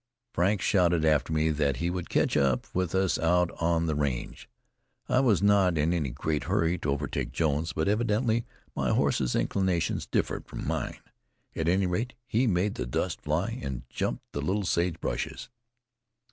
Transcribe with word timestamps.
Frank 0.33 0.61
shouted 0.63 1.05
after 1.05 1.31
me 1.31 1.51
that 1.51 1.77
he 1.77 1.91
would 1.91 2.09
catch 2.09 2.35
up 2.35 2.65
with 2.73 2.95
us 2.95 3.19
out 3.19 3.51
on 3.61 3.85
the 3.85 3.93
range. 3.93 4.49
I 5.07 5.19
was 5.19 5.43
not 5.43 5.77
in 5.77 5.93
any 5.93 6.09
great 6.09 6.45
hurry 6.45 6.79
to 6.79 6.89
overtake 6.89 7.31
Jones, 7.31 7.71
but 7.71 7.87
evidently 7.87 8.43
my 8.75 8.89
horse's 8.89 9.35
inclinations 9.35 10.07
differed 10.07 10.47
from 10.47 10.65
mine; 10.67 10.97
at 11.55 11.67
any 11.67 11.85
rate, 11.85 12.13
he 12.25 12.47
made 12.47 12.73
the 12.73 12.87
dust 12.87 13.21
fly, 13.21 13.59
and 13.61 13.83
jumped 13.89 14.23
the 14.31 14.41
little 14.41 14.65
sage 14.65 14.99
bushes. 15.01 15.49